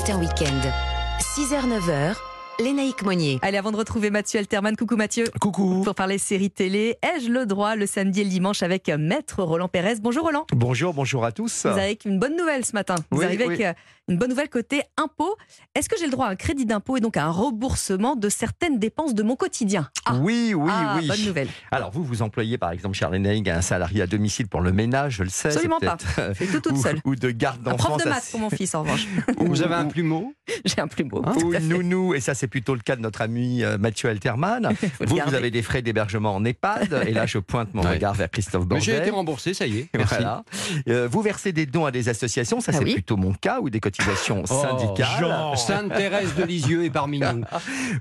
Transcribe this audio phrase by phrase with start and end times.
[0.00, 0.64] Matin Week-end.
[1.20, 2.16] 6h-9h,
[2.60, 3.38] Lénaïque Monnier.
[3.40, 5.24] Allez, avant de retrouver Mathieu Alterman, coucou Mathieu.
[5.40, 5.80] Coucou.
[5.82, 9.68] Pour parler série télé, ai-je le droit le samedi et le dimanche avec Maître Roland
[9.68, 9.94] Pérez?
[10.02, 10.44] Bonjour Roland.
[10.52, 11.62] Bonjour, bonjour à tous.
[11.64, 12.96] Vous avez une bonne nouvelle ce matin.
[13.10, 13.54] Vous Oui, arrivez oui.
[13.54, 13.72] avec euh,
[14.08, 15.36] une bonne nouvelle côté impôt.
[15.74, 18.28] Est-ce que j'ai le droit à un crédit d'impôt et donc à un remboursement de
[18.28, 19.88] certaines dépenses de mon quotidien?
[20.04, 21.08] Ah, Oui, oui, ah, oui.
[21.08, 21.48] bonne nouvelle.
[21.70, 25.14] Alors, vous, vous employez par exemple, Charles Naïg, un salarié à domicile pour le ménage,
[25.16, 25.48] je le sais.
[25.48, 25.96] Absolument pas.
[26.18, 27.00] euh, tout toute ou, seule.
[27.06, 27.88] ou de garde d'enfants.
[27.90, 29.06] prof de maths pour mon fils en revanche.
[29.38, 30.34] ou- Vous avez un plumeau?
[30.66, 31.22] J'ai un plumeau.
[31.24, 31.32] Hein?
[31.38, 34.68] tout ou nounou, et ça c'est plutôt le cas de notre ami euh, Mathieu Alterman.
[35.00, 37.92] Vous, vous avez des frais d'hébergement en EHPAD, et là je pointe mon Ouais.
[37.94, 39.06] regard vers Christophe Mais J'ai Bordet.
[39.08, 39.88] été remboursé, ça y est.
[39.96, 40.16] Merci.
[40.16, 40.44] Voilà.
[40.88, 42.92] Euh, vous versez des dons à des associations, ça Ah c'est oui.
[42.94, 45.24] plutôt mon cas, ou des cotisations Oh, syndicales.
[45.56, 47.44] Sainte-Thérèse de Lisieux est parmi nous.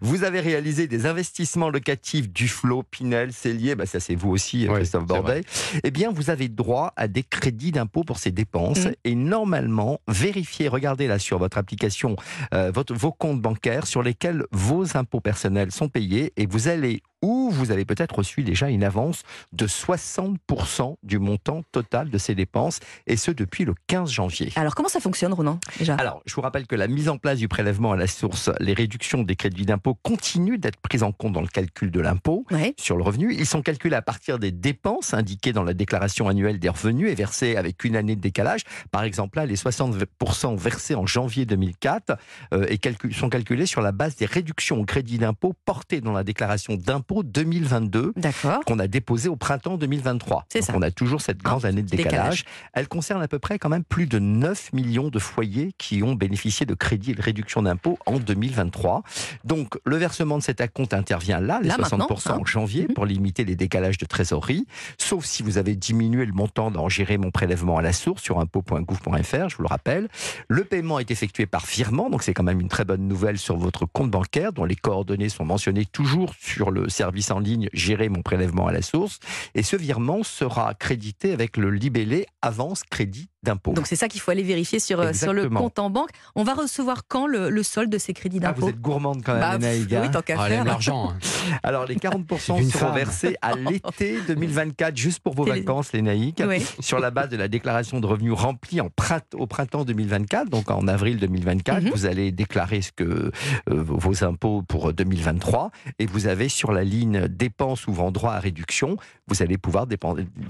[0.01, 4.75] Vous avez réalisé des investissements locatifs Duflo, Pinel, Cellier, bah ça c'est vous aussi, Oui,
[4.75, 5.43] Christophe Bordet.
[5.83, 8.85] Eh bien, vous avez droit à des crédits d'impôt pour ces dépenses.
[8.85, 8.91] Mm.
[9.05, 12.15] Et normalement, vérifiez, regardez là sur votre application
[12.53, 17.01] euh, votre, vos comptes bancaires sur lesquels vos impôts personnels sont payés et vous allez
[17.49, 22.35] ou vous avez peut-être reçu déjà une avance de 60% du montant total de ces
[22.35, 24.51] dépenses, et ce depuis le 15 janvier.
[24.55, 25.33] Alors comment ça fonctionne
[25.77, 25.95] déjà?
[25.95, 28.73] Alors, je vous rappelle que la mise en place du prélèvement à la source, les
[28.73, 32.73] réductions des crédits d'impôt continuent d'être prises en compte dans le calcul de l'impôt Ouais.
[32.77, 33.33] sur le revenu.
[33.33, 37.15] Ils sont calculés à partir des dépenses indiquées dans la déclaration annuelle des revenus et
[37.15, 38.61] versées avec une année de décalage.
[38.91, 42.17] Par exemple, là, les 60% versés en janvier 2004
[42.53, 46.11] euh, et calcul- sont calculés sur la base des réductions au crédit d'impôt portées dans
[46.13, 48.59] la déclaration d'impôt 2022 D'accord.
[48.65, 50.45] qu'on a déposé au printemps 2023.
[50.49, 50.73] C'est ça.
[50.75, 52.11] on a toujours cette grande année de décalage.
[52.11, 52.45] décalage.
[52.73, 56.15] Elle concerne à peu près quand même plus de 9 millions de foyers qui ont
[56.15, 59.03] bénéficié de crédits et de réductions d'impôts en 2023.
[59.45, 62.37] Donc le versement de cet acompte intervient là, les Là, 60% maintenant, hein.
[62.41, 62.93] en janvier, Mhm.
[62.93, 64.65] pour limiter les décalages de trésorerie,
[64.97, 68.39] sauf si vous avez diminué le montant dans Gérer mon prélèvement à la source sur
[68.39, 70.07] impôt.gouv.fr, je vous le rappelle.
[70.47, 73.57] Le paiement est effectué par virement, donc c'est quand même une très bonne nouvelle sur
[73.57, 78.09] votre compte bancaire dont les coordonnées sont mentionnées toujours sur le service en ligne Gérer
[78.09, 79.19] mon prélèvement à la source.
[79.55, 83.73] Et ce virement sera crédité avec le libellé avance crédit d'impôt.
[83.73, 86.09] Donc c'est ça qu'il faut aller vérifier sur, euh, sur le compte en banque.
[86.35, 89.23] On va recevoir quand le, le solde de ces crédits Ah, d'impôt vous êtes gourmande
[89.23, 90.01] quand même, Bah.
[90.01, 90.63] Oui, tant qu'à Ah, faire.
[90.65, 91.11] l'argent.
[91.11, 91.17] hein.
[91.63, 92.95] Alors, les 40% C'est une seront femme.
[92.95, 96.65] versés à l'été 2024, juste pour vos vacances, les naïcs, Oui.
[96.79, 100.69] sur la base de la déclaration de revenus remplie en print- au printemps 2024, donc
[100.69, 101.83] en avril 2024.
[101.83, 101.89] Mhm.
[101.91, 103.31] Vous allez déclarer ce que, euh,
[103.69, 108.97] vos impôts pour 2023 et vous avez sur la ligne dépenses ouvrant droit à réduction,
[109.27, 109.87] vous allez pouvoir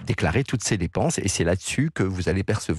[0.07, 2.78] déclarer toutes ces dépenses et c'est là-dessus que vous allez percevoir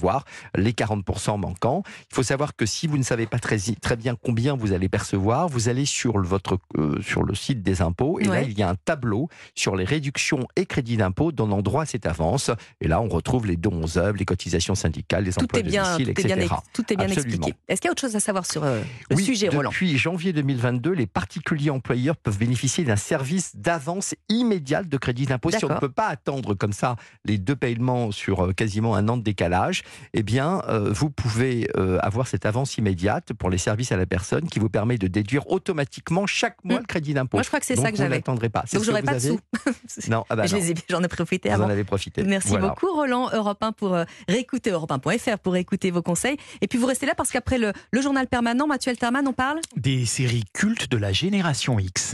[0.55, 1.83] les 40% manquants.
[2.11, 4.89] Il faut savoir que si vous ne savez pas très, très bien combien vous allez
[4.89, 8.57] percevoir, vous allez sur le, votre, euh, sur le site des impôts et là, il
[8.57, 12.51] y a un tableau sur les réductions et crédits d'impôt donnant droit à cette avance.
[12.79, 15.83] Et là, on retrouve les dons aux œuvres, les cotisations syndicales, les Tout emplois bien,
[15.83, 16.55] domicile, tout est bien, etc.
[16.73, 17.33] tout est bien Absolument.
[17.33, 17.57] expliqué.
[17.67, 19.69] Est-ce qu'il y a autre chose à savoir sur euh, le Oui, sujet, Roland?
[19.69, 25.51] Depuis janvier 2022, les particuliers employeurs peuvent bénéficier d'un service d'avance immédiate de crédit d'impôt.
[25.51, 26.95] Si on ne peut pas attendre comme ça
[27.25, 29.83] les deux paiements sur euh, quasiment un an de décalage,
[30.13, 34.05] eh bien, euh, vous pouvez euh, avoir cette avance immédiate pour les services à la
[34.05, 37.37] personne qui vous permet de déduire automatiquement chaque mois le crédit d'impôt.
[37.37, 38.15] Moi, je crois que c'est ça que vous j'avais.
[38.17, 38.63] n'attendrez pas.
[38.73, 39.39] Donc j'aurais vous pas de sous.
[40.09, 40.61] Non, ah bah Je non.
[40.61, 41.65] les ai- J'en ai profité Vous avant.
[41.65, 42.23] en avez profité.
[42.23, 42.69] Merci Voilà.
[42.69, 46.37] beaucoup Roland, Europe 1 pour euh, réécouter europe1.fr pour écouter vos conseils.
[46.61, 49.59] Et puis vous restez là parce qu'après le, le journal permanent, Mathieu Alterman, on parle?
[49.75, 52.09] Des séries cultes de la génération X.